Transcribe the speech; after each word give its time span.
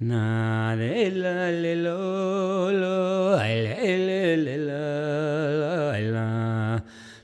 Na 0.00 0.76
le 0.76 1.10
la 1.10 1.50
le 1.50 1.74
lo 1.74 2.70
lo 2.70 3.34
le 3.34 3.98
le 4.06 4.36
le 4.36 4.56
la 4.56 5.98
la 6.14 6.80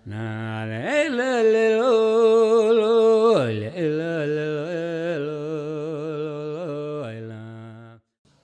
na 0.06 0.66
le 0.66 1.08
la 1.08 1.42
le 1.42 1.78
lo 1.78 2.72
lo 2.74 3.46
le 3.46 3.70
la 3.70 4.26
le 4.26 4.46
lo 5.22 5.36
la 7.28 7.98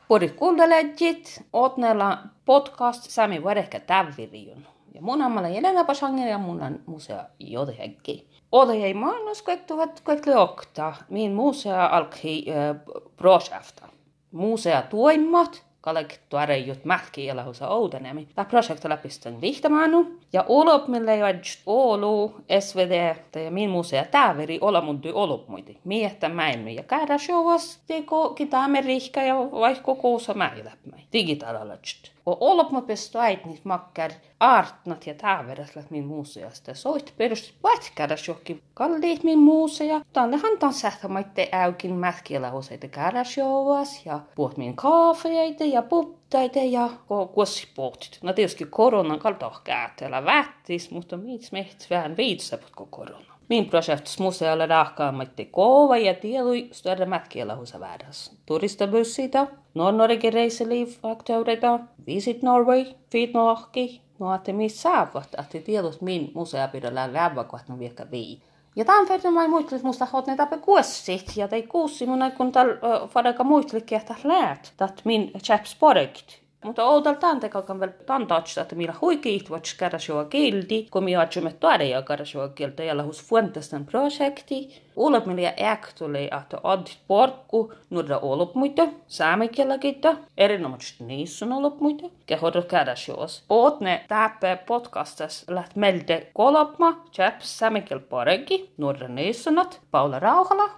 Porit 0.06 0.34
kuuntelejit, 0.36 1.42
Otnella 1.52 2.18
podcast 2.44 3.10
Sami 3.10 3.44
Varehkä 3.44 3.80
Tävvirion. 3.80 4.66
Ja 4.94 5.02
mun 5.02 5.22
ammalla 5.22 5.48
Jelena 5.48 5.84
Pasanger 5.84 6.28
ja 6.28 6.38
mun 6.38 6.62
on 6.62 6.80
musea 6.86 7.24
Jodehekki. 7.38 8.28
Ode 8.52 8.72
ei 8.72 8.94
maailmassa 8.94 9.44
kaikki 9.44 9.66
tuhat 9.66 10.00
kaikki 10.00 10.30
okta. 10.34 10.94
Min 11.08 11.32
musea 11.32 11.86
alkoi 11.86 12.44
äh, 12.48 12.76
projekta. 13.16 13.99
Musea 14.32 14.82
tuoimmat, 14.82 15.64
kalek 15.80 16.18
tuore 16.28 16.58
jut 16.58 16.84
mähki 16.84 17.28
elahus 17.28 17.62
oudenemi. 17.62 18.28
Tämä 18.34 18.44
projekta 18.44 18.88
läpistön 18.88 19.40
vihtamanu. 19.40 20.18
Ja 20.32 20.44
olop 20.48 20.88
mille 20.88 21.14
ei 21.14 21.22
Oulu, 21.66 22.34
SVD, 22.60 23.16
ja 23.44 23.50
min 23.50 23.70
musea 23.70 24.04
täveri 24.04 24.60
työ 25.02 25.14
olop 25.14 25.48
muiti. 25.48 25.78
Miettä 25.84 26.28
mäin 26.28 26.68
ja 26.68 26.82
käydä 26.82 27.18
showas, 27.18 27.78
teko 27.86 28.30
kita 28.30 28.64
Amerikka 28.64 29.22
ja 29.22 29.34
vaikka 29.36 29.94
koosa 29.94 30.34
mäiläpmäi. 30.34 31.00
Digitaalisesti. 31.12 32.10
Och 32.30 32.42
olop 32.42 32.70
mä 32.70 32.82
pesto 32.82 33.18
äit 33.18 33.44
niitä 33.44 33.60
makkar 33.64 34.10
artnat 34.40 35.06
ja 35.06 35.14
täveräslät 35.14 35.90
min 35.90 36.06
museasta. 36.06 36.74
Soit 36.74 37.14
perust 37.16 37.54
pätkädä 37.62 38.16
jokki 38.28 38.62
kalliit 38.74 39.24
min 39.24 39.38
musea. 39.38 40.00
Tallehan 40.12 40.58
tan 40.58 40.72
sähtämaitte 40.72 41.48
äykin 41.52 41.94
mätkielä 41.94 42.52
useita 42.52 42.88
käräsjouas 42.88 44.06
ja 44.06 44.20
puhut 44.34 44.56
min 44.56 44.76
kaafeita 44.76 45.64
ja 45.64 45.82
puttaita 45.82 46.58
ja 46.58 46.90
kuossipuhtit. 47.32 48.18
No 48.22 48.32
tietysti 48.32 48.64
koronan 48.64 49.18
kalta 49.18 49.50
käätellä 49.64 50.24
vättis, 50.24 50.90
mutta 50.90 51.16
miksi 51.16 51.52
meht 51.52 51.90
vähän 51.90 52.16
viitsaput 52.16 52.88
korona. 52.90 53.29
Min 53.50 53.70
projekts 53.70 54.18
musealle 54.18 54.66
rahkaamatte 54.66 55.44
koova 55.44 55.96
ja 55.96 56.14
tiedui 56.14 56.68
större 56.72 57.06
mätkielä 57.06 57.56
husa 57.56 57.80
vääräs. 57.80 58.36
Turistabussita, 58.46 59.46
Nord-Norge 59.74 60.30
reiseliv 60.30 60.88
akteureita, 61.02 61.80
Visit 62.06 62.42
Norway, 62.42 62.84
Feed 63.12 63.30
Norki, 63.34 64.00
no 64.18 64.34
että 64.34 64.52
missä 64.52 64.82
saavat, 64.82 65.28
että 65.38 65.58
tiedot 65.64 66.00
min 66.00 66.30
museapidellä 66.34 67.12
lävä, 67.12 67.44
no 67.68 67.78
viekka 67.78 68.10
vii. 68.10 68.42
Ja 68.76 68.84
tämän 68.84 69.08
verran 69.08 69.34
mä 69.34 69.48
muistelin, 69.48 69.86
musta 69.86 70.06
hot 70.06 70.26
ne 70.26 70.36
kuossit, 70.60 71.36
ja 71.36 71.48
tei 71.48 71.62
kuussi 71.62 72.06
mun 72.06 72.32
kun 72.36 72.52
tal 72.52 72.68
fadaka 73.08 73.44
muistelikin, 73.44 73.98
että 73.98 74.14
läät, 74.24 74.72
että 74.80 75.02
min 75.04 75.30
chaps 75.42 75.76
projekt. 75.78 76.39
Mutta 76.64 76.84
outal 76.84 77.14
tante 77.14 77.48
kalkan 77.48 77.80
vielä 77.80 77.92
tantaatsta, 77.92 78.60
että 78.60 78.74
millä 78.74 78.94
huikiit 79.00 79.50
vats 79.50 79.74
käräsjoa 79.74 80.24
kielti, 80.24 80.88
kun 80.90 81.04
mi 81.04 81.16
atsumme 81.16 81.52
tuoda 81.52 81.84
ja 81.84 82.02
käräsjoa 82.02 82.48
kieltä 82.48 82.84
ja 82.84 82.96
lahus 82.96 83.24
fuentestan 83.24 83.86
projekti. 83.86 84.82
Uulop 84.96 85.26
millä 85.26 85.54
äktuli, 85.62 86.24
että 86.24 86.58
addit 86.62 86.98
porkku, 87.08 87.72
nuoda 87.90 88.18
olop 88.18 88.54
muita, 88.54 88.88
saamikielä 89.06 89.78
kiitä, 89.78 90.16
erinomaisesti 90.36 91.04
niissä 91.04 91.46
on 91.46 91.52
olop 91.52 91.80
muita, 91.80 92.10
kehoidot 92.26 92.64
käräsjoas. 92.64 93.44
Oot 93.48 93.80
ne 93.80 94.04
täppä 94.08 94.58
podcastas 94.66 95.44
läht 95.48 95.76
melde 95.76 96.26
kolopma, 96.34 97.04
chaps 97.12 97.58
saamikiel 97.58 98.00
paregi, 98.00 98.70
nuoda 98.76 99.08
niissonat, 99.08 99.80
Paula 99.90 100.18
Rauhala. 100.18 100.70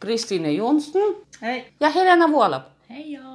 Kristiine 0.00 0.52
Jonsson 0.52 1.16
ja 1.80 1.90
Helena 1.90 2.28
Vuolap. 2.28 2.62
Hei 2.90 3.12
joo. 3.12 3.34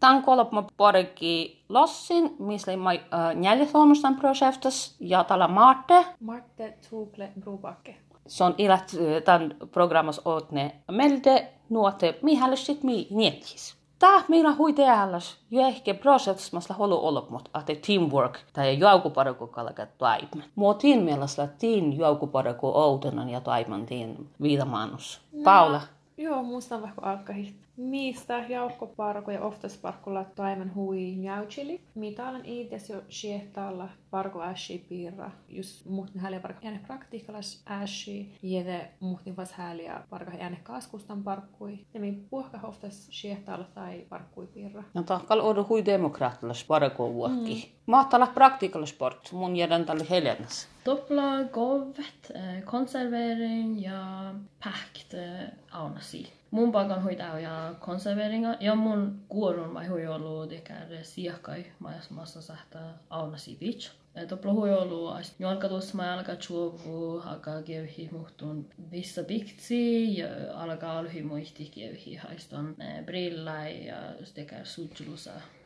Tämän 0.00 0.22
kolma 0.22 0.66
parikki 0.76 1.64
lossin, 1.68 2.36
missä 2.38 2.76
mä 2.76 2.90
äh, 2.90 2.98
neljätholmustan 3.34 4.16
projektas 4.16 4.96
ja 5.00 5.24
tällä 5.24 5.48
Marte. 5.48 6.04
Marte 6.20 6.78
Tuple 6.90 7.32
Brubakke. 7.40 7.96
Se 8.26 8.44
on 8.44 8.54
ilät 8.58 8.92
tämän 9.24 9.54
programmas 9.72 10.20
ootne 10.24 10.74
melde 10.90 11.52
nuote 11.68 12.18
mihällisit 12.22 12.82
mi 12.82 13.06
nietis. 13.10 13.78
Tää 13.98 14.22
meillä 14.28 14.54
hui 14.54 14.72
teälläs 14.72 15.38
jo 15.50 15.66
ehkä 15.66 15.94
projektas 15.94 16.52
masla 16.52 16.76
holu 16.76 17.06
olopmut, 17.06 17.48
että 17.60 17.86
teamwork 17.86 18.38
tai 18.52 18.78
joukuparako 18.78 19.46
kalka 19.46 19.86
toimen. 19.86 20.44
Muotin 20.54 21.02
mielestä 21.02 21.48
tiin 21.58 21.98
joukuparako 21.98 22.72
outenan 22.84 23.28
ja 23.28 23.40
toimen 23.40 23.86
tiin 23.86 24.30
viitamannus. 24.42 25.20
Paula. 25.44 25.80
Joo, 26.16 26.42
musta 26.42 26.82
vaikka 26.82 27.10
alkahit. 27.10 27.67
Mistä 27.78 28.44
jaukkoparko 28.48 29.30
ja 29.30 29.42
oftasparkulla 29.42 30.24
taimen 30.24 30.74
hui 30.74 31.14
njauchili. 31.16 31.80
Mitä 31.94 32.28
olen 32.28 32.44
itse 32.44 32.92
jo 32.92 33.02
siehtalla 33.08 33.88
parko 34.10 34.42
äsi 34.42 34.86
piirra. 34.88 35.30
Just 35.48 35.86
muhtin 35.86 36.20
häliä 36.20 36.40
parko 36.40 36.60
ääne 36.64 36.80
praktiikalas 36.86 37.62
äsi. 37.70 38.32
Jede 38.42 38.90
muhtin 39.00 39.36
vas 39.36 39.52
häliä 39.52 40.02
parko 40.10 40.30
ääne 40.40 40.58
kaskustan 40.62 41.22
parkkui. 41.22 41.78
Ja 41.94 42.00
min 42.00 42.26
puhka 42.30 42.60
oftas 42.62 43.06
siehtalla 43.10 43.64
tai 43.74 44.06
parkkui 44.08 44.46
piirra. 44.46 44.84
No 44.94 45.02
tahkal 45.02 45.40
odu 45.40 45.66
hui 45.68 45.84
demokraattilas 45.84 46.64
parako 46.64 47.14
vuokki. 47.14 47.54
Mm. 47.54 47.78
Mahtala 47.86 48.26
praktiikalas 48.26 48.90
sport, 48.90 49.32
mun 49.32 49.56
jädän 49.56 49.84
tälle 49.84 50.06
Helenas. 50.10 50.68
Doppla 50.84 51.44
golvet, 51.52 52.30
eh, 52.34 52.64
konservering 52.64 53.82
ja 53.82 54.34
pähkt 54.64 55.14
eh, 55.14 55.48
aunasi. 55.70 56.32
Mun 56.50 56.72
paikan 56.72 57.02
hoitaa 57.02 57.40
ja 57.40 57.74
konserveringa 57.80 58.56
ja 58.60 58.74
mun 58.74 59.20
kuorun 59.28 59.74
vai 59.74 60.06
ollut 60.06 60.50
dekär 60.50 61.02
siakai 61.02 61.64
massa 62.10 62.42
sähtä 62.42 62.78
aunasi 63.10 63.56
beach. 63.60 63.90
Doppla 64.30 64.52
hui 64.52 64.72
ollut 64.72 65.34
jalka 65.38 65.68
tuossa 65.68 65.96
mä 65.96 66.14
alkaa 66.14 66.36
chuovu, 66.36 67.18
alkaa 67.18 67.62
kevhi 67.62 68.08
muhtun 68.12 68.66
vissa 68.90 69.22
biktsi 69.22 70.18
ja 70.18 70.28
alkaa 70.54 70.98
alhi 70.98 71.22
muihti 71.22 71.70
kevhi 71.74 72.16
haiston 72.16 72.74
eh, 72.80 73.04
brilla 73.04 73.68
ja 73.68 73.96
dekär 74.36 74.64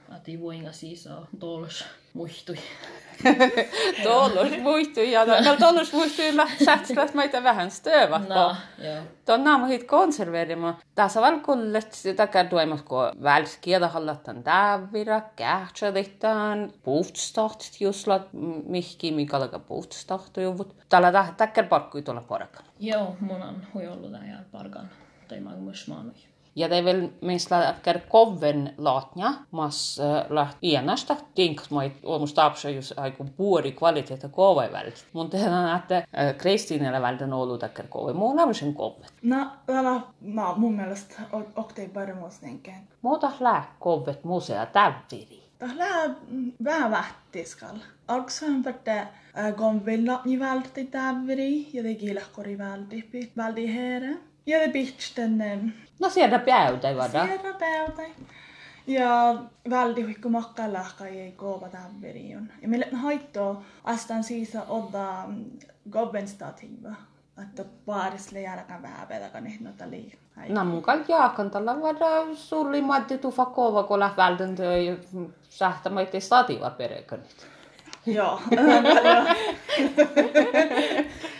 sujlusa. 0.03 0.17
Ati 0.17 0.41
vuinga 0.41 0.73
siis 0.73 1.07
on 1.07 1.29
tolos 1.39 1.85
muistui. 2.15 2.57
Tollus 4.05 4.59
muistui 4.63 5.13
ja 5.13 5.25
no 5.25 5.57
tollus 5.59 5.93
muistui 5.93 6.33
mä 6.33 6.47
sätskät 6.65 7.15
meitä 7.15 7.43
vähän 7.43 7.71
stöövät. 7.71 8.29
No, 8.29 8.57
joo. 8.79 9.03
Tuon 9.27 9.45
naamu 9.45 9.67
hit 9.67 9.85
konserveerima. 9.85 10.79
Tässä 10.95 11.21
valkullet 11.21 11.93
sitä 11.93 12.27
kertoimas, 12.27 12.83
kun 12.83 13.23
välskielä 13.23 13.89
hallattan 13.89 14.43
tävira, 14.43 15.21
kähtsaditaan, 15.37 16.73
puhtstaht 16.83 17.61
juslat, 17.81 18.29
mihki, 18.67 19.13
mikä 19.13 19.37
alkaa 19.37 19.59
puhtstaht 19.59 20.37
juvut. 20.37 20.77
Tällä 20.89 21.35
täkkär 21.37 21.67
parkkui 21.67 22.03
tuolla 22.03 22.21
parakan. 22.21 22.65
Joo, 22.81 23.17
mun 23.21 23.43
on 23.43 23.67
hui 23.75 23.87
ollut 23.87 24.13
tää 24.13 24.45
parkan. 24.53 24.91
Tai 25.29 25.41
mä 25.41 25.51
myös 25.51 25.89
maanui. 25.89 26.32
Ja 26.55 26.69
det 26.69 26.77
är 26.77 26.83
väl 26.83 27.09
minst 27.21 27.51
läkkär 27.51 28.03
koven 28.09 28.69
latnya, 28.77 29.35
mas 29.51 29.99
äh, 29.99 30.31
läht 30.31 30.57
ienasta 30.61 31.17
tinks 31.35 31.71
moi 31.71 31.93
olmus 32.03 32.35
tapsa 32.35 32.71
just 32.71 32.93
aiku 32.99 33.25
puori 33.37 33.73
kvaliteetta 33.73 34.29
kove 34.29 34.73
vält. 34.73 35.05
Mun 35.13 35.31
tehdään, 35.31 35.79
että 35.79 35.97
äh, 35.97 36.37
Kristiinellä 36.37 37.03
vältän 37.03 37.33
ollut 37.33 37.61
täkkär 37.61 37.87
kove. 37.87 38.13
Muun 38.13 38.41
on 38.41 38.55
sen 38.55 38.75
kove. 38.75 39.07
No, 39.23 39.47
tällä 39.67 40.01
no, 40.21 40.55
mun 40.57 40.75
mielestä 40.75 41.23
oktei 41.57 41.89
paremmin 41.89 42.31
niinkään. 42.43 42.89
Muuta 43.03 43.33
lää 43.41 43.75
kovet 43.79 44.25
musea 44.25 44.67
tävviri. 44.67 45.43
Tällä 45.59 46.15
vähän 46.65 46.91
vähtiskal. 46.91 47.77
Alksahan 48.09 48.65
värte 48.65 49.07
kom 49.57 49.81
villa 49.87 50.21
ni 50.25 50.39
välti 50.39 50.85
tävveri 50.85 51.69
ja 51.73 51.83
det 51.83 51.93
gillar 51.93 52.25
kori 52.33 52.59
välti 52.59 53.31
välti 53.37 53.67
here. 53.75 54.32
Ja 54.47 54.59
det 54.59 54.73
bitchten 54.73 55.73
No 56.01 56.11
sieltä 56.11 56.39
päytä 56.39 56.97
vada. 56.97 57.27
Sierra 57.27 57.53
päältä. 57.59 58.03
Ja 58.87 59.35
väldi 59.71 60.03
huikku 60.03 60.29
makkalahka 60.29 61.07
ei 61.07 61.33
koova 61.33 61.69
tävverion. 61.69 62.49
Ja 62.63 62.69
meille 62.69 62.89
haittoo 62.93 63.63
astan 63.85 64.25
siis 64.25 64.57
odda 64.69 65.25
gobben 65.91 66.29
stativa. 66.29 66.91
Että 67.43 67.65
paarisle 67.87 68.41
jälkeen 68.41 68.83
vähän 68.83 69.09
pedakan 69.09 69.47
ehdota 69.47 69.91
lii. 69.91 70.13
No 70.49 70.65
mun 70.65 70.83
kaikki 70.83 71.13
jaakan 71.13 71.51
tällä 71.51 71.83
vada 71.83 72.35
sulli 72.35 72.83
matti 72.83 73.19
tufa 73.19 73.45
kova, 73.45 73.83
kun 73.83 74.01
läht 74.01 74.17
vältän 74.17 74.57
työ 74.57 74.97
sähtä 75.49 75.91
maitte 75.91 76.21
stativa 76.21 76.71
perekanit. 76.71 77.47
Joo. 78.07 78.41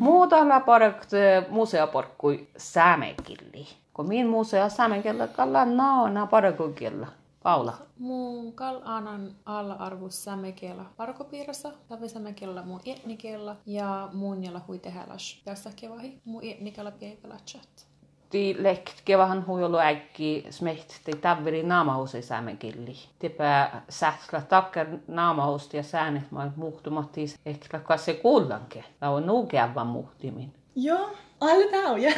Muuta 0.00 0.48
lää 0.48 0.60
parakt 0.60 1.10
museaporkkui 1.48 2.48
säämekilli. 2.56 3.66
Kun 3.94 4.08
min 4.08 4.26
musea 4.26 4.68
säämekillä 4.68 5.26
kalla 5.26 5.64
naana 5.64 6.26
parakukilla. 6.26 7.06
Paula. 7.42 7.74
Mun 7.98 8.52
kal 8.52 8.80
anan 8.84 9.34
alla 9.44 9.74
arvus 9.74 10.24
sämekellä 10.24 10.84
parkopiirassa, 10.96 11.72
tavi 11.88 12.08
sämekellä 12.08 12.62
mun 12.62 12.80
etnikellä 12.86 13.56
ja 13.66 14.08
mun 14.12 14.44
jalla 14.44 14.60
hui 14.68 14.78
tehelas 14.78 15.40
tässä 15.44 15.70
kevahi 15.76 16.20
mun 16.24 16.44
etnikellä 16.44 16.90
piekellä 16.90 17.36
chat. 17.46 17.86
Ti 18.30 18.56
lekt 18.58 19.00
kevahan 19.04 19.46
huijolu 19.46 19.78
äkki 19.78 20.46
smeht 20.50 20.88
te 21.04 21.12
tavveri 21.16 21.62
naamahus 21.62 22.14
ei 22.14 22.22
säämenkilli. 22.22 22.96
Tipä 23.18 23.70
sähklä 23.88 24.40
takker 24.40 24.86
naamahust 25.06 25.74
ja 25.74 25.82
säänet 25.82 26.30
mä 26.30 26.50
muhtumattis 26.56 27.38
ehkä 27.46 27.78
kas 27.78 28.04
se 28.04 28.14
kuullanke. 28.14 28.84
Tää 29.00 29.10
on 29.10 29.26
nuukeavan 29.26 29.86
muhtimin. 29.86 30.52
Joo, 30.76 31.10
alle 31.40 31.82
tauja. 31.82 32.12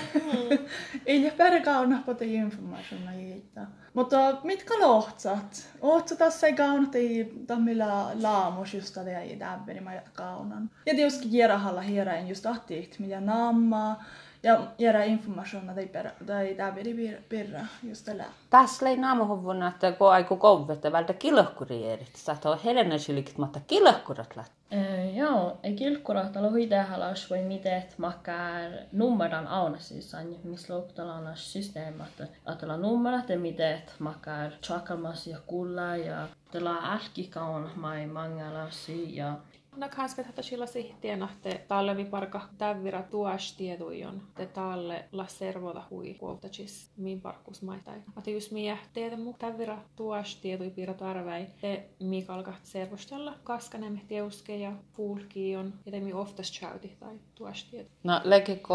Ei 1.06 1.24
ole 1.24 1.30
päärä 1.30 1.60
kauna 1.60 2.02
pota 2.06 2.24
informaationa 2.24 3.14
jiitä. 3.14 3.66
Mutta 3.94 4.16
mitkä 4.42 4.74
lohtsat? 4.78 5.68
Ootko 5.80 6.14
tässä 6.14 6.46
ei 6.46 6.52
kaunat 6.52 6.94
ei 6.94 7.32
tammilla 7.46 8.10
laamus 8.22 8.74
just 8.74 8.94
tätä 8.94 9.20
ei 9.20 9.36
tävveri 9.36 9.80
mä 9.80 10.02
kaunan. 10.12 10.70
Ja 10.86 10.94
tietysti 10.94 11.30
hierahalla 11.30 11.80
hierain 11.80 12.28
just 12.28 12.46
ahtiiht, 12.46 12.98
mitä 12.98 13.20
naammaa. 13.20 14.04
Ja 14.42 14.66
jäädä 14.78 15.04
informaationa 15.04 15.75
tai, 15.75 15.87
per, 15.87 16.10
tai 16.26 16.54
tävveri 16.54 17.25
pirra 17.28 17.60
just 17.82 18.04
tällä. 18.04 18.25
Tässä 18.50 18.88
ei 18.88 18.96
naamahuvuna, 18.96 19.69
että 19.69 19.92
kun 19.92 20.10
aiku 20.12 20.37
kouvetta 20.37 20.92
vältä 20.92 21.12
kilahkuri 21.12 21.87
erit. 21.87 22.16
Sä 22.16 22.37
on 22.44 22.58
Helena 22.64 22.98
sylikit, 22.98 23.38
mutta 23.38 23.60
kilahkurat 23.66 24.37
läht. 24.37 24.52
Eh, 24.70 25.16
Joo, 25.16 25.58
ei 25.62 25.75
kilkkurahtalu 25.75 26.50
huitehalas 26.50 27.31
voi 27.31 27.42
miten 27.42 27.82
makkar 27.98 28.70
nummeran 28.92 29.48
auna 29.48 29.78
siis 29.78 30.14
on, 30.14 30.37
missä 30.44 30.75
luoktalla 30.75 31.34
systeemi, 31.34 32.02
että 32.02 32.26
atella 32.46 32.76
nummerat 32.76 33.28
ja 33.28 33.38
miten 33.38 33.82
makkar 33.98 34.50
chakalmas 34.62 35.26
ja 35.26 35.38
kulla 35.46 35.96
ja 35.96 36.28
tällä 36.50 36.76
älkikaun 36.82 37.70
mai 37.76 38.06
mangalasi 38.06 39.16
ja 39.16 39.36
No 39.76 39.88
kanske 39.96 40.25
sihtiä 40.67 41.28
te 41.43 41.64
talle 41.69 41.96
vi 41.96 42.05
parka 42.05 42.40
tävvira 42.58 43.02
tuas 43.02 43.52
tiedujon 43.52 44.22
te 44.34 44.46
talle 44.46 45.05
la 45.12 45.26
servoda 45.26 45.82
hui 45.90 46.14
kuoltachis 46.14 46.90
min 46.96 47.20
parkus 47.20 47.62
maitai. 47.62 48.02
Ate 48.17 48.31
just 48.31 48.50
mie 48.50 48.78
teitä 48.93 49.17
mu 49.17 49.34
tävvira 49.38 49.78
tuas 49.96 50.37
tiedui 50.37 50.70
piirra 50.70 50.94
tarvei 50.94 51.46
te 51.61 51.88
mi 52.00 52.22
kalkaht 52.22 52.64
servostella 52.67 53.34
kaskanem 53.44 54.00
teuske 54.08 54.56
ja 54.56 54.72
fuulkion 54.96 55.72
ja 55.87 55.93
te 55.93 56.00
mi 56.00 56.12
oftas 56.12 56.52
chauti 56.52 56.96
tai 57.00 57.14
tuas 57.34 57.64
tiedu. 57.64 57.88
No, 58.05 58.20
lägikö 58.25 58.75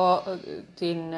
tin 0.75 1.11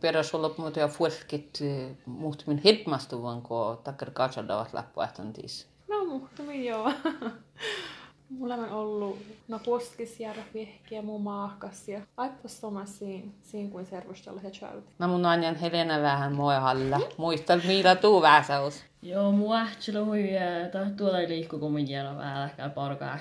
peräsolop 0.00 0.58
muuta 0.58 0.80
ja 0.80 0.88
fuelkit 0.88 1.58
muut 2.06 2.44
min 2.46 2.60
hidmastuvan, 2.64 3.42
kun 3.42 3.78
takkar 3.84 4.10
katsadavat 4.10 4.72
läppuähtäntiis. 4.72 5.66
No 5.88 6.04
muhtumi 6.04 6.66
joo. 6.66 6.92
Mulla 8.30 8.54
on 8.54 8.70
ollut 8.70 9.18
no 9.48 9.58
poskisjärä 9.64 10.42
vihkiä 10.54 11.02
mun 11.02 11.22
maahkas 11.22 11.88
ja 11.88 12.00
siinä, 12.86 13.32
siinä 13.42 13.70
kuin 13.70 13.86
servustella 13.86 14.40
ja 14.44 14.50
chauti. 14.50 14.92
No 14.98 15.08
mun 15.08 15.26
anjan 15.26 15.56
Helena 15.56 16.02
vähän 16.02 16.34
moihalla. 16.34 17.00
Muistal 17.16 17.60
millä 17.66 17.96
tuu 17.96 18.22
väsäus. 18.22 18.84
Joo, 19.02 19.32
mua 19.32 19.60
ähtsillä 19.60 20.04
hui, 20.04 20.36
että 20.36 20.86
tuolla 20.96 21.20
ei 21.20 21.28
liikku 21.28 21.58
kun 21.58 21.72
mun 21.72 21.88
jäällä 21.88 22.16
vähän 22.16 22.50
käy 22.56 22.70
parka 22.70 23.18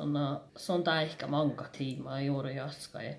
on, 0.00 0.16
äh, 0.16 0.38
se 0.56 0.72
on 0.72 0.84
tää 0.84 1.02
ehkä 1.02 1.26
manka 1.26 1.64
tiima 1.78 2.20
juuri 2.20 2.56
jaska. 2.56 3.02
Ja, 3.02 3.14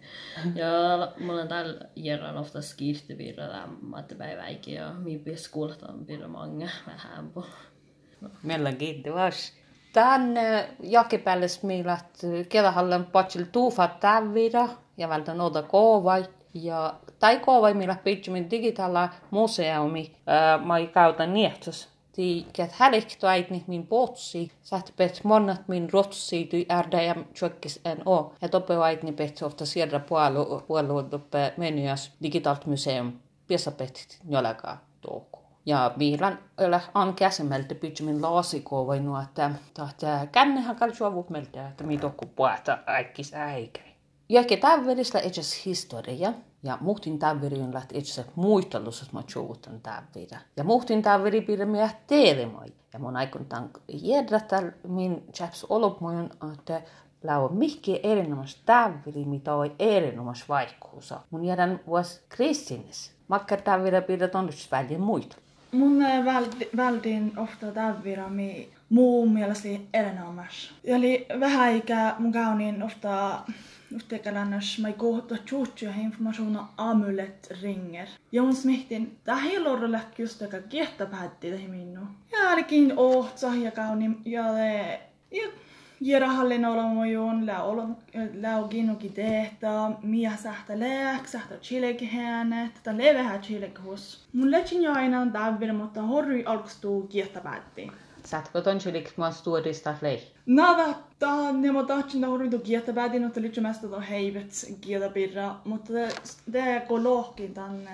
ja 0.56 1.12
mulla 1.20 1.42
on 1.42 1.48
täällä 1.48 1.80
järjellä 1.96 2.40
ofta 2.40 2.62
skirtivirra 2.62 3.50
lämmättäpäiväikin 3.50 4.74
ja 4.74 4.94
mi 4.94 5.18
pies 5.18 5.50
kuultaan 5.50 6.06
mange 6.28 6.70
vähän 6.88 7.30
po. 7.30 7.46
Meillä 8.44 8.72
kiitos. 8.72 9.57
Tän 9.98 10.34
jakipälles 10.84 11.64
miilat 11.64 12.06
kevähallen 12.50 13.06
patsil 13.06 13.46
tuufat 13.52 14.00
tävvira 14.00 14.70
ja 14.98 15.10
vältä 15.10 15.34
noita 15.34 15.64
koovai. 15.64 16.26
Ja 16.54 16.94
tai 17.20 17.40
koovai 17.40 17.74
millä 17.74 17.96
pitchumin 18.04 18.52
digitaala 18.52 19.10
museumi 19.32 20.16
ää, 20.28 20.58
mai 20.58 20.88
kautta 20.88 21.26
niehtos. 21.26 21.90
Ti 22.12 22.46
ket 22.54 22.72
hälikto 22.72 23.28
äitni 23.28 23.64
min 23.68 23.88
potsi, 23.88 24.52
saat 24.64 24.94
pet 24.98 25.24
monnat 25.24 25.68
min 25.68 25.90
rotsi 25.94 26.46
ty 26.46 26.66
ärda 26.72 27.02
ja 27.02 27.16
tjökkis 27.34 27.80
en 27.86 28.02
o. 28.06 28.34
Ja 28.42 28.50
toppe 28.50 28.74
äitni 28.84 29.12
pet 29.12 29.42
ofta 29.42 29.66
siedra 29.66 30.00
puolu 30.00 30.64
puolu 30.68 31.04
toppe 31.04 31.54
menyas 31.58 32.12
digitalt 32.24 32.66
museum. 32.66 33.14
Piesa 33.48 33.72
pet 33.72 34.20
njolakaa 34.24 34.78
toukoa. 35.02 35.37
Ja 35.68 35.92
viilan 36.00 36.40
ole 36.58 36.82
on 36.96 37.14
käsimeltä 37.14 37.76
pytsymin 37.76 38.22
laasikoa 38.22 38.88
vai 38.88 39.00
nuo, 39.00 39.22
että 39.22 39.52
tahtaa 39.74 40.26
kännehän 40.26 40.76
kalsuavut 40.76 41.30
meiltä, 41.30 41.68
että 41.68 41.84
mitä 41.84 42.10
kun 42.18 42.30
puhata 42.36 42.78
aikis 42.86 43.34
äikä. 43.34 43.82
Jäke 44.30 44.58
tävveristä 44.58 45.20
etsäs 45.20 45.66
historia, 45.66 46.34
ja 46.64 46.78
muhtin 46.82 47.20
tävverin 47.20 47.74
lähti 47.74 47.98
etsäs 47.98 48.26
muistelus, 48.36 49.02
että 49.02 49.14
mä 49.14 49.24
tjuutan 49.24 49.82
tävverä. 49.82 50.42
Ja 50.58 50.64
muhtin 50.64 51.02
tävveri 51.02 51.42
pidämme 51.42 51.92
teelemai. 52.08 52.68
Ja 52.94 53.00
mun 53.00 53.16
aikun 53.16 53.46
tämän 53.46 53.70
jädrätä 53.88 54.72
min 54.88 55.24
chaps 55.34 55.66
olopmojon, 55.70 56.30
että 56.54 56.82
lau 57.24 57.50
mihki 57.50 58.00
erinomas 58.04 58.62
tävveri, 58.66 59.26
mitä 59.26 59.56
on 59.56 59.76
erinomas 59.80 60.50
vaikkuusa. 60.50 61.20
Mun 61.30 61.46
jädän 61.46 61.80
vuos 61.88 62.22
kristines. 62.30 63.12
Makkar 63.28 63.62
tävverä 63.62 64.02
pidät 64.02 64.36
on 64.36 64.50
väljen 64.72 65.02
muita. 65.02 65.38
Mun 65.72 66.00
väldi, 66.26 66.70
väldin 66.76 67.34
ofta 67.38 67.72
tävvira 67.72 68.30
mi 68.30 68.70
muun 68.90 69.32
mielestä 69.34 69.68
erinomas. 69.94 70.74
Eli 70.84 71.26
vähän 71.40 71.76
ikää 71.76 72.16
mun 72.20 72.32
kaunin 72.32 72.84
ofta 72.84 73.44
Yhteenkälännös 73.96 74.80
mä 74.80 74.92
kohta 74.92 75.36
tjuutsia 75.46 75.92
informationa 76.02 76.68
amulet 76.78 77.48
ringer. 77.62 78.08
Ja 78.32 78.42
mun 78.42 78.56
smihtin, 78.56 79.18
lähti 79.88 80.22
just 80.22 80.42
aika 80.42 80.62
kiehtä 80.62 81.06
päätti 81.06 81.52
tähän 81.52 81.72
minnu. 81.72 82.02
Ja 82.32 82.50
ainakin 82.50 82.94
ohtsa 82.98 83.48
ja 83.56 83.72
kauni 83.72 84.12
ja 84.26 84.44
ja 85.32 85.48
Jerahallen 86.02 86.66
olomojon, 86.66 87.46
lau 88.42 88.68
ginuki 88.68 89.10
tehta, 89.10 89.92
mia 90.04 90.32
sähtä 90.44 90.80
lääk, 90.80 91.28
sähtä 91.28 91.56
chileke 91.58 92.06
hänet, 92.06 92.74
tätä 92.74 92.98
leveä 92.98 93.40
chileke 93.42 93.82
hos. 93.82 94.28
Mun 94.34 94.52
lechin 94.52 94.84
jo 94.84 94.92
aina 94.92 95.22
on 95.22 95.34
mutta 95.76 96.02
horrui 96.02 96.44
alkustuu 96.46 97.08
kiehtä 97.08 97.42
päätti. 97.42 97.92
Saatko 98.24 98.62
ton 98.62 98.78
chilik 98.78 99.18
mä 99.18 99.32
stuodista 99.32 99.96
lei? 100.02 100.32
Nada, 100.46 100.94
ta 101.20 101.52
nemo 101.52 101.84
tahtsin 101.84 102.22
ta 102.22 102.28
horrui 102.28 102.50
tu 102.50 102.60
kiehtä 102.60 102.94
päätin, 102.94 103.24
mutta 103.24 103.42
litsi 103.42 103.62
mästä 103.62 103.88
to 103.88 104.00
heivet 104.00 104.52
kiehtä 104.82 105.10
pirra, 105.10 105.56
mutta 105.66 105.94
det 106.54 106.88
går 106.88 107.04
lohkin 107.04 107.54
tänne 107.54 107.92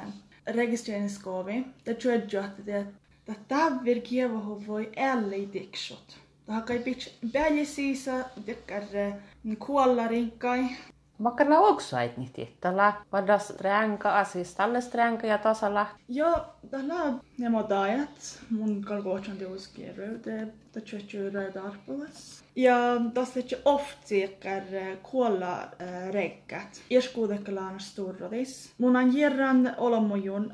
registreringsskovi. 0.48 1.66
Det 1.86 1.94
tror 1.94 2.14
jag 2.32 2.44
att 2.46 2.66
det 2.66 2.86
det 3.26 3.36
tävvir 3.48 4.02
kievoho 4.02 4.56
voi 4.68 4.90
älli 4.96 5.46
diksot. 5.54 6.18
Tahakai 6.46 6.80
pitch 6.80 7.12
bäjisiisa, 7.32 8.12
dekkar 8.48 8.84
kuolla 9.60 10.08
rinkai. 10.08 10.66
Makkalla 11.18 11.60
oksait 11.60 12.18
niitä 12.18 12.34
tiettällä. 12.34 12.94
Vadas 13.12 13.48
stränka 13.48 14.20
asis 14.20 14.56
tällä 14.56 14.82
stränka 14.82 15.28
ja 15.28 15.38
tasalla. 15.38 15.88
Ja 16.08 16.46
tällä 16.72 17.14
nemo 17.38 17.70
dajat 17.70 18.40
mun 18.50 18.82
kalkootsan 18.82 19.38
teoskierry, 19.38 20.20
det 20.26 20.48
det 20.74 20.86
tjötjyr 20.86 21.32
darpulas. 21.54 22.43
Ja 22.56 22.76
tässä 23.14 23.40
ei 23.40 23.62
oft 23.66 23.98
sikkar 24.06 24.64
kuolla 25.12 25.68
reikät. 26.12 26.82
Ieskuudekkalaana 26.92 27.80
sturrodis. 27.80 28.74
Mun 28.78 28.96
on 28.96 29.18
järran 29.18 29.76
olomujun 29.78 30.54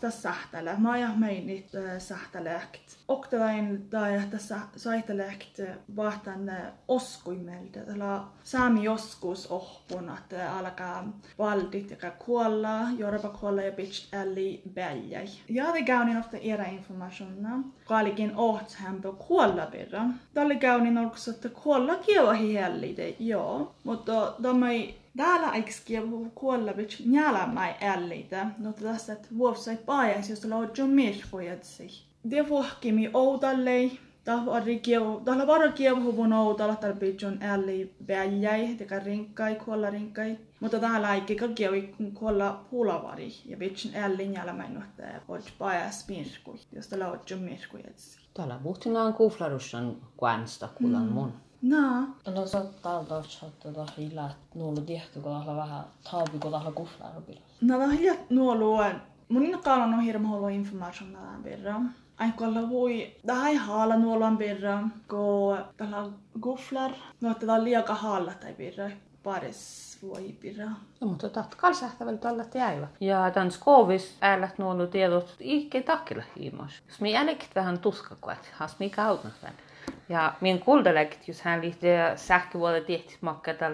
tässä 0.00 0.20
sähtälä. 0.20 0.74
Mä 0.78 0.98
ja 0.98 1.08
meinit 1.16 1.70
sähtäläkt. 1.98 2.80
Oktelain 3.08 3.88
tai 3.90 4.20
tässä 4.30 4.58
sähtäläkt 4.76 5.60
vahtan 5.96 6.52
oskuimelta. 6.88 7.80
Tällä 7.80 8.20
saami 8.44 8.84
joskus 8.84 9.46
ohpun, 9.46 10.12
että 10.18 10.52
alkaa 10.52 11.20
valdit, 11.38 11.90
joka 11.90 12.10
kuolla, 12.10 12.80
jorpa 12.98 13.28
kuolla 13.28 13.62
ja 13.62 13.72
bitch 13.72 14.14
eli 14.14 14.62
bäljäi. 14.74 15.26
Ja 15.48 15.72
det 15.72 15.82
gaunin 15.82 16.16
ofta 16.16 16.36
era 16.36 16.64
informationna. 16.64 17.64
Kaalikin 17.84 18.32
oht 18.36 18.74
hämpö 18.74 19.12
kuolla 19.12 19.66
birra. 19.66 20.02
Tällä 20.34 20.54
gaunin 20.54 20.98
olkossa, 20.98 21.30
että 21.30 21.48
kuolla 21.48 21.96
kieva 21.96 22.32
hiellide, 22.32 23.14
joo. 23.18 23.74
Mutta 23.84 24.34
tämä 24.42 24.70
ei 24.70 25.04
Täällä 25.16 25.48
aikski 25.48 25.94
kuolla 26.34 26.72
bitch 26.72 27.06
njala 27.06 27.46
mai 27.46 27.74
ällitä. 27.80 28.46
No 28.58 28.72
tässä, 28.72 29.12
että 29.12 29.28
vuosai 29.38 29.76
paajais, 29.76 30.30
jos 30.30 30.44
la 30.44 30.56
on 30.56 30.90
mirkujatsi. 30.90 32.02
Det 32.30 32.48
vuohkimi 32.48 33.10
outallei. 34.24 35.24
Tällä 35.24 35.46
varo 35.46 35.72
kievhuvun 35.72 36.32
outalla 36.32 36.76
tällä 36.76 36.96
bitchon 36.96 37.42
älli 37.42 37.94
väljäi, 38.08 38.74
teka 38.74 38.98
rinkkai, 38.98 39.54
kuolla 39.54 39.90
rinkkai. 39.90 40.38
Mutta 40.60 40.78
täällä 40.78 41.08
aikki 41.08 41.36
kievi 41.54 41.94
kuolla 42.14 42.64
pulavari. 42.70 43.32
Ja 43.46 43.56
bitchin 43.56 43.96
älli 43.96 44.28
njala 44.28 44.52
mai 44.52 44.70
nuhtaa, 44.70 45.06
että 45.06 45.22
pajas 45.58 46.08
mirkui, 46.08 46.58
jos 46.72 46.86
tällä 46.88 47.10
on 47.10 47.20
mirkujatsi. 47.40 48.18
Täällä 48.34 48.58
muhtina 48.62 49.02
on 49.02 49.14
kuflarussan 49.14 49.96
kuänstä 50.16 50.68
kuulan 50.74 51.12
mun. 51.12 51.32
No, 51.62 52.08
No 52.34 52.46
se 52.46 52.56
ottaa 52.56 53.04
tuossa, 53.04 53.46
että 53.46 53.72
tuossa 53.72 53.94
illaa 53.98 54.30
nuolu 54.54 54.80
tiehty, 54.80 55.20
kun 55.20 55.32
tuossa 55.32 55.56
vähän 55.56 55.84
taapi, 56.10 56.38
kun 56.38 56.50
tuossa 56.50 56.72
pillä. 57.26 57.40
no 57.60 57.78
vähän 57.78 57.96
hiljat 57.98 58.30
nuoluun 58.30 58.84
mun 59.28 59.42
innokkaalan 59.44 59.94
on 59.94 60.00
hirmu 60.00 60.28
hullu 60.28 60.48
informaationa 60.48 61.18
tämän 61.18 61.42
birra. 62.18 62.26
Aikolla 62.26 62.70
voi, 62.70 63.16
tämä 63.26 63.48
ei 63.48 63.56
haala 63.56 63.96
nuolan 63.96 64.38
birra, 64.38 64.78
kun 65.08 65.58
tällä 65.76 66.10
guflar, 66.40 66.90
no 67.20 67.30
että 67.30 67.46
tämä 67.46 67.58
on 67.58 67.64
liikaa 67.64 67.96
haalla 67.96 68.32
tai 68.34 68.54
birra, 68.54 68.90
pares 69.22 69.98
voi 70.02 70.34
birra. 70.40 70.66
No, 71.00 71.06
mutta 71.08 71.28
taht 71.28 71.54
kalsähtävällä 71.54 72.18
tällä 72.18 72.44
jäivä. 72.54 72.88
Ja 73.00 73.30
tämän 73.30 73.50
skovis 73.50 74.16
äälät 74.20 74.58
nuolu 74.58 74.86
tiedot 74.86 75.36
ikke 75.40 75.82
takkilla 75.82 76.24
hiimos. 76.36 76.82
Jos 76.88 77.00
me 77.00 77.10
jänikit 77.10 77.54
vähän 77.54 77.78
tuskakuet, 77.78 78.52
has 78.52 78.78
mi 78.78 78.90
kautna 78.90 79.30
välillä. 79.42 79.73
Ja 80.08 80.32
min 80.40 80.60
kuuldelekit, 80.60 81.28
jos 81.28 81.42
hän 81.42 81.60
liittyy 81.60 81.90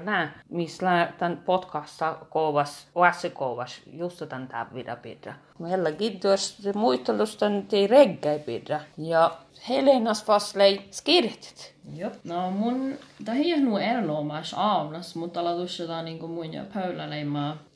näin, 0.05 0.29
missä 0.49 1.13
tämän 1.19 1.37
podcasta 1.37 2.17
kovas, 2.31 2.89
oassa 2.95 3.31
kovas, 3.31 3.81
just 3.93 4.23
tämän 4.29 4.49
tämän 4.49 4.75
vida 4.75 4.97
pidä. 4.97 5.35
Meillä 5.59 5.93
kiitos 5.93 6.59
muistelusta 6.75 7.47
ei 7.73 7.87
reggai 7.87 8.39
pidä. 8.39 8.81
Ja 8.99 9.31
Helenas 9.69 10.29
vaslei 10.29 10.89
skirtit. 10.91 11.75
Jop. 11.97 12.13
No 12.25 12.51
mun, 12.51 12.99
tämä 13.25 13.39
ei 13.39 13.61
nu 13.61 13.77
erloomas 13.77 14.55
aamunas, 14.57 15.17
mutta 15.17 15.41
ala 15.41 15.55
tuossa 15.55 16.03
niinku 16.03 16.29
mun 16.29 16.53
ja 16.53 16.65
Paula 16.75 17.07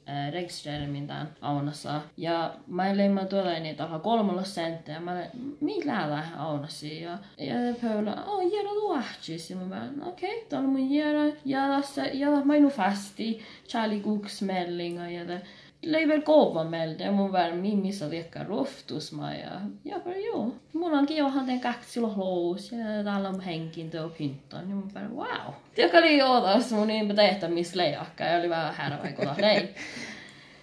leimaa 0.06 0.26
äh, 0.26 0.32
rekisteröimintään 0.32 1.28
aunassa. 1.40 2.00
Ja 2.16 2.54
mä 2.66 2.96
leimaan 2.96 3.28
tuolla 3.28 3.58
niitä 3.58 3.84
alla 3.84 3.98
kolmella 3.98 4.44
senttiä. 4.44 5.00
Mä 5.00 5.14
lein, 5.14 5.56
millä 5.60 6.10
lähden 6.10 6.38
aunasi? 6.38 7.00
Ja, 7.00 7.18
ja 7.38 7.54
Paula, 7.82 8.24
oh, 8.24 8.52
jäädä 8.52 8.74
luohtis. 8.74 9.50
Ja 9.50 9.56
mä 9.56 9.70
vaan, 9.70 10.02
okei, 10.02 10.36
okay, 10.36 10.48
täällä 10.48 10.68
mun 10.68 10.90
jäädä. 10.90 11.36
Ja 11.44 11.68
tässä, 11.68 12.04
ja 12.04 12.30
mä 12.44 12.54
inu 12.54 12.70
fasti. 12.70 13.40
Charlie 13.68 14.00
Cooks 14.00 14.42
mellinga. 14.42 15.08
Ja 15.08 15.28
det, 15.28 15.42
leivän 15.86 16.22
kova 16.22 16.64
meiltä 16.64 17.04
ja 17.04 17.12
mun 17.12 17.32
vähän 17.32 17.58
missä 17.58 18.10
liekka 18.10 18.44
roftusma 18.44 19.34
ja 19.34 19.60
ja 19.84 20.00
joo. 20.26 20.54
Mulla 20.72 20.98
on 20.98 21.06
kiva 21.06 21.46
den 21.46 21.60
kaksi 21.60 22.00
lous 22.00 22.72
ja 22.72 23.04
täällä 23.04 23.28
on 23.28 23.40
henkintö 23.40 24.08
pinta 24.18 24.62
niin 24.62 24.76
mun 24.76 24.94
vähän 24.94 25.16
wow. 25.16 25.54
Tiedätkö 25.74 25.98
oli 25.98 26.22
ootas 26.22 26.72
mun 26.72 26.86
niin 26.86 27.16
tehtä 27.16 27.48
missä 27.48 27.76
leijakka 27.76 28.24
ja 28.24 28.38
oli 28.38 28.50
vähän 28.50 28.74
härvä 28.74 29.08
lei. 29.38 29.74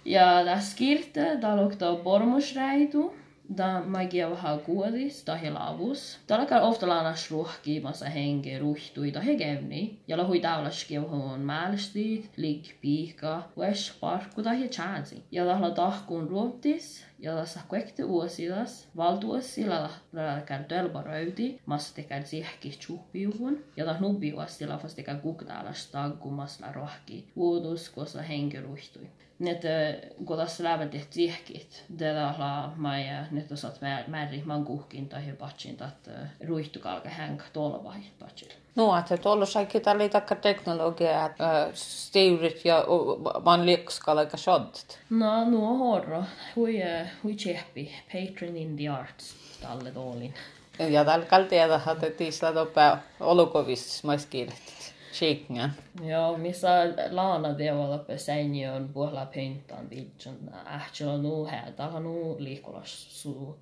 Ja 0.04 0.44
tässä 0.44 0.76
kirte, 0.76 1.38
täällä 1.40 1.62
on 1.62 1.96
pormusreitu. 2.04 3.14
Da 3.56 3.82
magia 3.86 4.30
vähän 4.30 4.60
kuodis, 4.60 5.26
da 5.26 5.34
he 5.34 5.50
lavus. 5.50 6.18
Käy 6.48 6.60
ofta 6.62 6.88
laanas 6.88 7.30
ruohkiimassa 7.30 8.08
henke 8.08 8.58
ruhtui, 8.58 9.14
da 9.14 9.20
he 9.20 9.36
kävni. 9.36 9.98
Ja 10.08 10.16
täällä 10.42 10.70
skevhoon 10.70 11.40
mälstit, 11.40 12.30
lig 12.36 12.64
piika, 12.80 13.42
wes 13.58 13.92
parkku 14.00 14.44
da 14.44 14.50
he 14.50 14.68
chansi. 14.68 15.22
Ja 15.30 15.44
täällä 15.44 15.70
tahkuun 15.70 16.28
ruottis, 16.28 17.04
ja 17.18 17.36
tässä 17.36 17.60
kuekte 17.68 18.04
uosilas, 18.04 18.88
valtuosilla 18.96 19.90
la 20.12 20.40
käy 20.46 20.64
tölba 20.64 21.02
röyti, 21.02 21.60
massa 21.66 21.94
tekään 21.94 22.26
sihki 22.26 22.70
tjuhpiuhun. 22.70 23.64
Ja 23.76 23.84
tää 23.84 24.00
nubiuosilla 24.00 24.78
fast 24.78 24.96
tekään 24.96 25.20
kuktaalas 25.20 25.86
taggumas 25.86 26.60
la 26.60 26.72
rohki, 26.72 27.28
uudus, 27.36 27.90
koska 27.90 28.22
henke 28.22 28.60
ruhtui. 28.60 29.10
Net 29.42 29.62
kun 30.24 30.36
tässä 30.36 30.64
lävän 30.64 30.90
tehty 30.90 31.14
sihkit, 31.14 31.84
tällä 31.98 32.34
la 32.38 32.72
maja, 32.76 33.24
net 33.30 33.52
osat 33.52 33.80
määri 34.06 34.42
mankuhkin 34.44 35.08
tai 35.08 35.26
he 35.26 35.32
patsin, 35.32 35.76
että 35.88 36.10
ruihtukalka 36.46 37.08
hänk 37.08 37.42
tuolla 37.52 37.84
vai 37.84 37.98
patsil. 38.18 38.48
No, 38.76 38.98
että 38.98 39.16
tuolla 39.16 39.46
saikin 39.46 39.82
tällä 39.82 40.08
takka 40.08 40.34
teknologia, 40.34 41.26
että 41.26 41.68
stiurit 41.74 42.64
ja 42.64 42.84
man 43.44 43.66
liekskalaika 43.66 44.36
shoddet. 44.36 44.98
No, 45.10 45.44
nuo 45.44 45.78
horro. 45.78 46.24
Hui, 46.56 46.82
hui 47.24 47.34
tsehpi. 47.34 47.92
Patron 48.12 48.56
in 48.56 48.76
the 48.76 48.88
arts. 48.88 49.36
Talle 49.62 49.90
toolin. 49.90 50.34
Ja 50.78 51.04
tällä 51.04 51.26
kalli 51.26 51.48
tiedä, 51.48 51.80
että 51.92 52.10
tiisla 52.10 52.52
topää 52.52 53.02
olukovissa 53.20 54.06
maiskiilet. 54.06 54.81
Chicken. 55.12 55.72
Joo, 56.02 56.38
missä 56.38 56.68
laana 57.10 57.58
develope 57.58 58.18
seinni 58.18 58.68
on 58.68 58.88
puolella 58.88 59.26
pintaan 59.26 59.90
viitsun. 59.90 60.38
Ähtsillä 60.66 61.12
on 61.12 61.22
nuu 61.22 61.46
hää, 61.46 61.72
täällä 61.76 61.96
on 61.96 62.04
nuu 62.04 62.36
liikulas 62.38 63.22
suu. 63.22 63.58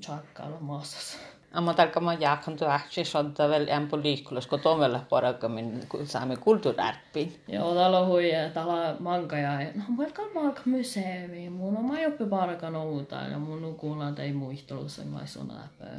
Tjakkalla 0.00 0.60
massassa. 0.60 1.18
Amma 1.52 1.74
talka 1.74 2.00
ma 2.00 2.14
jaakan 2.14 2.56
tu 2.56 2.64
ähtsi 2.64 3.04
sodda 3.04 3.48
väl 3.48 3.68
en 3.68 3.88
på 3.88 3.96
liikulas, 4.02 4.46
kun 4.46 4.60
tomella 4.60 5.00
poraka 5.08 5.48
min 5.48 5.80
saami 6.04 6.36
kulttuurärppi. 6.36 7.40
Joo, 7.48 7.74
täällä 7.74 7.98
on 7.98 8.06
hui, 8.06 8.30
täällä 8.54 8.72
on 8.72 8.96
manka 9.00 9.36
ja 9.36 9.58
no 9.74 9.82
vaikka 9.96 10.22
maak 10.34 10.66
museumi, 10.66 11.50
mun 11.50 11.76
on 11.76 11.84
mä 11.84 12.00
joppi 12.00 12.24
parakan 12.26 12.76
outa 12.76 13.16
ja 13.16 13.38
mun 13.38 13.64
on 13.64 13.74
kuullaan 13.74 14.14
tei 14.14 14.32
muistelussa, 14.32 15.02
mä 15.04 15.26
sun 15.26 15.48
läpä 15.48 15.92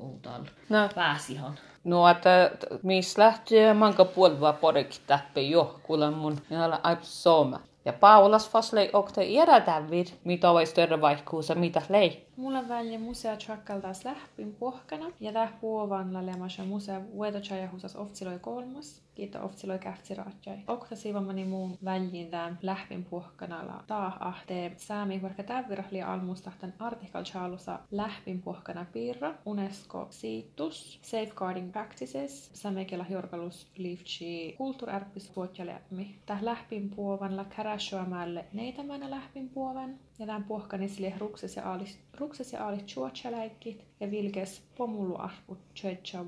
outal. 0.00 0.42
No. 0.68 0.88
Pääsihan. 0.94 1.58
No, 1.84 2.08
että 2.08 2.50
missä 2.82 3.22
lähtee 3.22 3.74
manka 3.74 4.04
puolva 4.04 4.52
porikki 4.52 5.00
täppi 5.06 5.50
jo, 5.50 5.80
kuulen 5.82 6.14
mun, 6.14 6.38
ja 6.50 6.64
olla 6.64 6.80
aipu 6.82 7.04
sooma. 7.04 7.60
Ja 7.84 7.92
Paulas 7.92 8.50
faslei 8.50 8.90
okte 8.92 9.24
iärätävid, 9.24 10.06
mitä 10.24 10.50
olisi 10.50 10.74
tervaihkuusa, 10.74 11.54
mitä 11.54 11.82
lei. 11.88 12.26
Mulla 12.40 12.68
välje 12.68 12.98
musea 12.98 13.36
tjakkaltaas 13.36 14.04
lähpin 14.04 14.54
pohkana 14.54 15.10
ja 15.20 15.32
täh 15.32 15.52
puovanla 15.60 16.26
lemasa 16.26 16.64
musea 16.64 17.00
vuotochaja 17.12 17.68
husas 17.72 17.96
oftsiloi 17.96 18.38
kolmas. 18.38 19.02
Kiito 19.14 19.44
oftsiloi 19.44 19.78
kähtsi 19.78 20.14
raatjai. 20.14 20.58
Okta 20.66 20.96
sivamani 20.96 21.44
muun 21.44 21.78
väljin 21.84 22.30
tämän 22.30 22.58
lähpin 22.62 23.04
pohkanalla 23.04 23.84
taa 23.86 24.16
ahte 24.20 24.72
säämi 24.76 25.22
vaikka 25.22 25.42
tävirahli 25.42 26.02
almustahtan 26.02 26.72
artikal 26.78 27.24
chaalusa 27.24 27.78
lähpin 27.90 28.42
pohkana 28.42 28.86
piirra 28.92 29.34
UNESCO 29.46 30.06
siitus 30.10 30.98
safeguarding 31.02 31.72
practices 31.72 32.50
samekela 32.52 33.06
jorkalus 33.08 33.70
liivtsi 33.76 34.54
kulttuurärppis 34.58 35.36
vuotjalemmi. 35.36 36.18
Täh 36.26 36.42
lähpin 36.42 36.90
puovanla 36.90 37.44
käräsjoamälle 37.44 38.44
neitämänä 38.52 39.10
lähpin 39.10 39.48
puovan 39.48 39.98
tämän 40.26 40.44
pohkanisli 40.44 41.14
rukses 41.18 41.56
ja 41.56 41.70
aalis 41.70 41.98
rukses 42.18 42.52
ja 42.52 42.64
aalit 42.64 42.86
chuochaläikkit 42.86 43.84
ja 44.00 44.10
vilkes 44.10 44.62
pomullu 44.76 45.16
arput 45.18 45.58
tjötsä. 45.74 46.18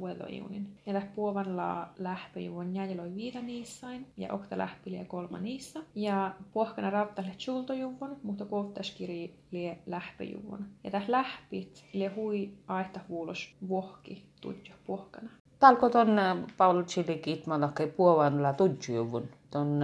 Ja 0.87 0.93
täh 0.93 1.15
puovanla 1.15 1.89
lähpöjuvon 1.99 2.75
jäjeloi 2.75 3.15
viida 3.15 3.41
niissain 3.41 4.07
ja 4.17 4.33
okta 4.33 4.59
lähpiliä 4.59 5.05
kolma 5.05 5.39
niissä. 5.39 5.81
Ja 5.95 6.35
pohkana 6.53 6.91
rattalle 6.91 7.33
chultojuvon, 7.39 8.17
mutta 8.23 8.45
kohtaskiri 8.45 9.35
lie 9.51 9.79
lähpöjuvon. 9.87 10.67
Ja 10.85 10.91
täh 10.91 11.09
lähpit 11.09 11.85
lie 11.93 12.09
hui 12.09 12.51
aihta 12.67 13.01
huulos 13.09 13.55
vuohki 13.69 14.23
tudjo 14.41 14.75
pohkana. 14.87 15.42
Talko 15.63 15.89
ton 15.89 16.21
Paul 16.57 16.83
Chilikit 16.83 17.47
malakai 17.47 17.87
puovanla 17.87 18.53
tudjuvun. 18.53 19.29
Ton 19.51 19.81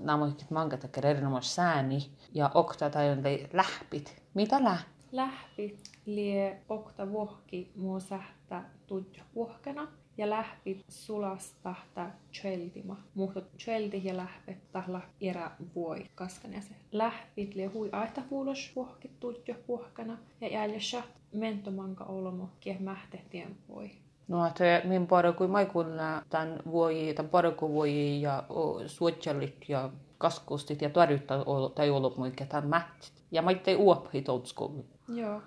namoikit 0.00 0.50
mangatakер 0.50 1.06
erinomas 1.06 1.54
sääni 1.54 1.98
ja 2.34 2.50
okta 2.54 2.90
tai 2.90 3.10
on 3.10 3.22
lähpit. 3.52 4.22
Mitä 4.34 4.64
lähpit? 4.64 4.92
lähpi 5.12 5.78
lie 6.06 6.60
okta 6.68 7.10
vuohki 7.10 7.72
muu 7.76 8.00
sähtä 8.00 8.62
tudja 8.86 9.22
vuohkena 9.34 9.88
ja 10.16 10.30
lähpi 10.30 10.84
sulastahta 10.88 12.10
tjöltima. 12.32 12.96
Mutta 13.14 13.40
tjölti 13.40 14.00
ja 14.04 14.16
lähpe 14.16 14.56
tahla 14.72 15.00
erä 15.20 15.50
voi 15.74 16.06
kaskanese. 16.14 16.74
Lähpit 16.92 17.54
lie 17.54 17.66
hui 17.66 17.88
aihta 17.92 18.22
huulos 18.30 18.72
vuohki 18.76 19.10
tudja 19.20 19.54
vuohkena 19.68 20.18
ja 20.40 20.48
jäljessä 20.48 21.02
mentomanka 21.32 22.04
olomo 22.04 22.48
kie 22.60 22.76
mähtehtien 22.80 23.56
voi. 23.68 23.90
No, 24.28 24.46
että 24.46 24.80
min 24.84 25.06
bara 25.06 25.32
kui 25.32 25.48
mai 25.48 25.66
kuulla 25.66 26.22
tämän 26.30 26.58
voi, 26.72 27.12
tämän 27.16 27.30
voi 27.60 28.20
ja 28.20 28.44
suotjallit 28.86 29.68
ja 29.68 29.90
kaskustit 30.18 30.82
ja 30.82 30.90
tarjutta 30.90 31.34
tai 31.74 31.90
ollut 31.90 32.16
muikä 32.16 32.46
tämän. 32.46 32.84
Ja 33.30 33.42
mä 33.42 33.50
ittei 33.50 33.76
uophi 33.76 34.22
toutskoulu. 34.22 34.84
Joo. 35.08 35.42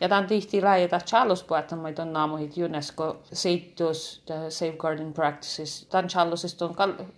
Ja 0.00 0.08
tämä 0.08 0.20
on 0.20 0.26
tihti 0.26 0.62
laajata 0.62 0.98
challuspuolta, 0.98 1.76
mutta 1.76 2.02
on 2.02 2.12
naamuhit 2.12 2.56
UNESCO 2.56 3.16
seittuus 3.32 4.22
äh, 4.30 4.36
safeguarding 4.48 5.14
practices. 5.14 5.86
Tämän 5.90 6.08
challusista 6.08 6.64
on 6.64 6.74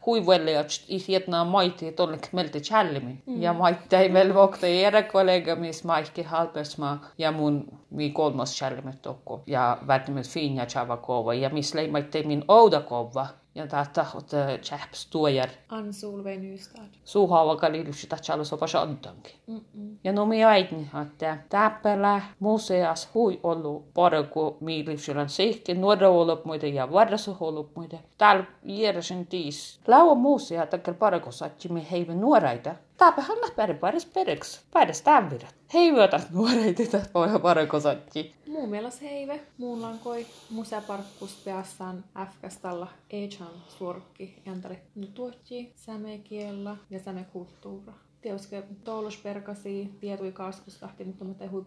huivuelle, 0.06 0.59
että 0.59 0.75
ihjetnaa 0.88 1.45
maiti 1.45 1.92
tollik 1.92 2.33
meiltä 2.33 2.61
challimi. 2.61 3.23
Mm. 3.26 3.42
Ja 3.42 3.52
maita 3.52 3.99
ei 3.99 4.09
meillä 4.09 4.35
vokta 4.35 4.66
jäädä 4.66 5.02
kollega, 5.02 5.56
missä 5.56 5.87
maikki 5.87 6.23
halpesmaa 6.23 7.06
ja 7.18 7.33
mun 7.33 7.78
mi 7.90 8.11
kolmas 8.11 8.56
challimit 8.56 9.02
tokko. 9.02 9.42
Ja 9.47 9.78
välttämättä 9.87 10.30
fiinja 10.33 10.66
chavakova 10.66 11.35
ja 11.35 11.50
missä 11.50 11.80
ei 11.80 11.88
maita 11.88 12.18
min 12.25 12.45
ouda 12.49 12.80
kova. 12.80 13.26
Ja 13.56 13.66
tää 13.66 13.86
tahot 13.92 14.30
chaps 14.62 15.06
tuojar. 15.06 15.48
Ansul 15.68 16.25
venystad. 16.25 16.84
Suuhaava 17.04 17.56
kalilus, 17.56 18.02
että 18.02 18.16
Charles 18.16 18.52
opa 18.52 18.66
shantankin. 18.66 19.32
Ja 20.04 20.12
no 20.12 20.26
mi 20.26 20.44
aitni, 20.44 20.90
että 21.02 21.38
täppälä 21.48 22.22
museas 22.40 23.08
hui 23.14 23.40
ollut 23.42 23.94
paraku 23.94 24.56
miilipsilän 24.60 25.28
seikki, 25.28 25.75
nuora 25.75 26.08
ollut 26.08 26.44
muita 26.44 26.66
ja 26.66 26.92
varrassa 26.92 27.36
ollut 27.40 27.76
muita. 27.76 27.96
Täällä 28.18 28.44
järjesen 28.62 29.26
tiis. 29.26 29.80
Laua 29.86 30.14
musea 30.14 30.66
takia 30.66 30.94
paraku 30.94 31.32
satsi 31.32 31.72
me 31.72 31.86
heivä 31.90 32.14
nuoraita 32.14 32.75
tämäpähän 32.96 33.40
läpäinen 33.40 33.78
päides 33.78 34.06
pedeksi, 34.06 34.60
päides 34.70 35.02
tämän 35.02 35.30
videt. 35.30 35.54
Heivyötä 35.74 36.20
nuorei 36.30 36.74
tytöt 36.74 37.14
voi 37.14 37.40
paljon 37.42 37.68
kosakki. 37.68 38.34
Muu 38.46 38.66
mielas 38.66 39.02
heive, 39.02 39.40
muun 39.58 39.82
lankoi, 39.82 40.26
musea 40.50 40.80
museparkkus 40.80 41.42
peassaan 41.44 42.04
äfkästalla 42.16 42.88
Echan 43.10 43.62
suorkki 43.68 44.42
jantari 44.46 44.78
tuotji 45.14 45.72
sämekiellä 45.76 46.76
ja 46.90 46.98
sämekulttuura 46.98 47.92
tietysti 48.20 48.56
toolusperkasi 48.85 49.96
tietui 50.00 50.32
kasvuslahti, 50.32 51.04
mutta 51.04 51.25
mutta 51.25 51.44
ei 51.44 51.50
hui. 51.50 51.64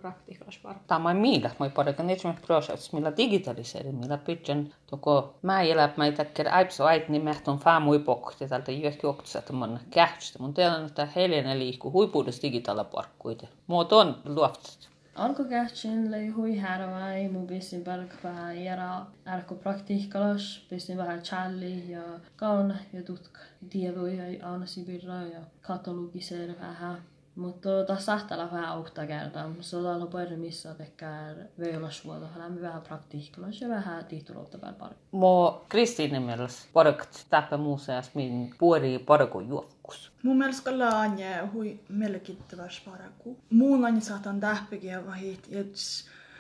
Tämä 0.88 1.10
on 1.10 1.18
miida, 1.18 1.50
moi 1.60 1.70
parakan 1.70 2.10
etsimäs 2.10 2.36
prosessi, 2.48 2.96
millä 2.96 3.18
digitaliseerin, 3.18 3.96
millä 3.96 4.18
pitchen, 4.18 4.74
toko 4.90 5.34
mä 5.42 5.62
elä, 5.62 5.94
mä 5.98 6.06
ei 6.06 6.12
täkker 6.12 6.48
äipso 6.48 6.86
ait, 6.86 7.10
niin 7.10 7.24
mä 7.24 7.30
ehton 7.30 7.60
faa 7.60 7.80
mui 7.80 8.00
pokkuhti 8.00 8.48
tältä 8.48 8.72
johki 8.72 9.08
oktusat 9.08 9.50
mun 9.50 9.80
kähtstä. 9.90 10.40
Mun 10.40 10.54
tiedän, 10.54 10.86
että 10.86 11.08
heljänä 11.16 11.60
liikkuu 11.60 11.92
huipuudessa 11.92 12.42
digitaalaparkkuita. 12.42 13.48
Muot 13.68 13.94
on 13.94 14.22
luoftet 14.26 14.89
alkukähtsin 15.20 16.12
lei 16.12 16.28
hui 16.30 16.58
härva 16.58 17.10
ei 17.12 17.28
mu 17.30 17.46
pistin 17.48 17.84
palk 17.84 18.14
pähe 18.22 18.68
ära, 18.74 19.06
ärku 19.36 19.56
praktikalas, 19.64 20.48
pistin 20.70 20.98
vähe 20.98 21.18
tšalli 21.22 21.92
ja 21.92 22.04
kaun 22.36 22.74
ja 22.94 23.04
tutk. 23.04 23.40
Tiedoi 23.70 24.18
ja 24.18 24.52
ansi 24.54 24.86
ja 25.34 25.42
katalogiseer 25.62 26.56
vähe. 26.62 26.94
Mutta 27.40 27.70
taas 27.88 28.06
sahtella 28.06 28.52
vähän 28.52 28.66
aukta 28.66 29.08
kertaa. 29.08 29.52
Sodalla 29.62 30.06
paljon 30.06 30.40
missä 30.40 30.74
tekee 30.74 31.50
veilasvuoto. 31.60 32.26
Lämmin 32.36 32.62
vähän 32.62 32.82
praktiikkalas 32.82 33.62
ja 33.62 33.70
vähän 33.70 34.06
tihtuloutta 34.06 34.58
päällä 34.58 34.80
pari. 34.80 34.96
Mo 35.12 35.66
Kristiinin 35.70 36.22
mielestä 36.22 36.70
parakt 36.74 37.10
täppä 37.30 37.58
museas, 37.58 38.16
min 38.16 38.56
puori 38.58 39.00
parko 39.00 39.42
juokkus. 39.42 40.12
Mun 40.24 40.38
mielestä 40.38 40.64
kalla 40.64 40.88
anje 40.88 41.42
hui 41.54 41.80
merkittäväs 41.90 42.82
paraku. 42.86 43.38
Muun 43.50 43.86
anje 43.86 44.02
saatan 44.02 44.40
tähpikin 44.40 45.06
vahit, 45.06 45.48
että 45.52 45.80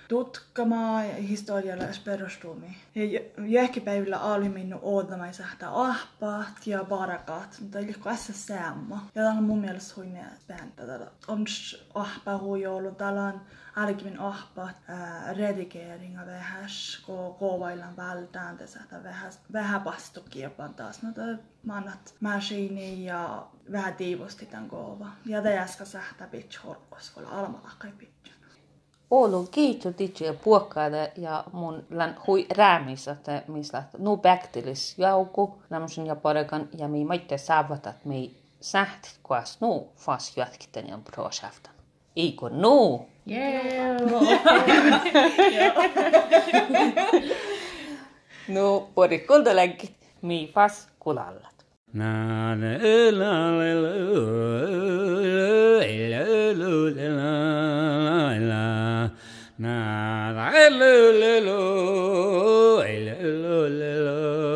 tutkimaan 0.09 1.05
historialaisperustumia. 1.05 2.71
Niin 2.95 3.21
Jälkipäivillä 3.47 4.19
oli 4.19 4.49
minun 4.49 4.79
odotamaisähtä 4.83 5.69
ahpaat 5.71 6.67
ja 6.67 6.83
barakat, 6.83 7.57
mutta 7.61 7.79
oli 7.79 7.93
kanssa 7.93 8.33
säämmä. 8.33 8.95
Ja 8.95 9.23
tämä 9.23 9.37
on 9.37 9.43
mun 9.43 9.59
mielestä 9.59 9.93
huine 9.95 10.25
pääntä. 10.47 10.83
On 11.27 11.45
ahpa 11.93 12.37
huijoulu, 12.37 12.91
täällä 12.91 13.23
on 13.23 13.41
alkimin 13.75 14.19
ahpaat 14.19 14.75
redigeringa 15.37 16.25
vähäs, 16.25 17.03
kun 17.05 17.35
kovaillaan 17.35 17.97
vältään 17.97 18.57
tässä, 18.57 18.79
että 18.79 19.03
vähän 19.53 19.81
pastukiepan 19.81 20.73
taas. 20.73 21.01
No, 21.01 21.09
mannat 21.63 22.15
maskini 22.19 23.05
ja 23.05 23.47
vähän 23.71 23.93
tiivusti 23.93 24.45
tämän 24.45 24.69
koova. 24.69 25.07
Ja 25.25 25.41
te 25.41 25.55
jäskä 25.55 25.85
sähtä 25.85 26.27
pitch 26.27 26.63
horkos, 26.63 27.09
kun 27.09 27.25
almalakka 27.25 27.87
ei 27.87 27.93
pitch. 27.93 28.38
Oulun 29.11 29.47
kiitu 29.51 29.89
DJ 29.89 30.29
puokkaille 30.43 31.11
ja 31.17 31.43
mun 31.51 31.83
län 31.89 32.17
hui 32.27 32.45
räämissä, 32.57 33.11
että 33.11 33.41
mis 33.47 33.73
läht 33.73 33.87
nu 33.97 34.17
päktilis 34.17 34.95
jauku, 34.97 35.61
nämsen 35.69 36.07
ja 36.07 36.15
parekan 36.15 36.69
ja 36.77 36.87
mi 36.87 37.05
maitte 37.05 37.37
saavat, 37.37 37.87
että 37.87 38.01
mi 38.05 38.35
sähtit 38.61 39.19
kuas 39.23 39.57
nu 39.61 39.87
fas 39.95 40.37
jatkiten 40.37 40.87
ja 40.89 40.99
prosjäftan. 41.11 41.73
Eikö 42.15 42.49
nu? 42.49 43.05
Yeah. 43.31 44.01
nu 48.47 48.87
porikulta 48.95 49.55
länkit 49.55 49.95
mi 50.21 50.51
fas 50.53 50.87
kulallat. 50.99 51.65
Na 51.93 52.55
na 52.55 52.77
la 53.11 53.51
la 53.57 53.73
la 53.73 53.91
la 53.91 54.19
la 56.53 57.07
la 57.09 58.39
la 58.49 58.88
na 59.59 60.31
la 60.31 60.69
lo 60.69 61.11
lo 61.11 61.35
lo 61.43 62.81
lo 63.27 63.67
lo. 63.67 64.48